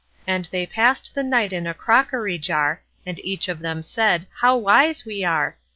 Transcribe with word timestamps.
And 0.25 0.45
they 0.45 0.65
pass'd 0.65 1.11
the 1.13 1.21
night 1.21 1.53
in 1.53 1.67
a 1.67 1.75
crockery 1.75 2.39
jar; 2.39 2.81
And 3.05 3.19
each 3.23 3.47
of 3.47 3.59
them 3.59 3.83
said, 3.83 4.25
"How 4.39 4.57
wise 4.57 5.05
we 5.05 5.23
are! 5.23 5.59